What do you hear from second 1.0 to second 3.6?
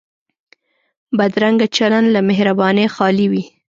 بدرنګه چلند له مهربانۍ خالي وي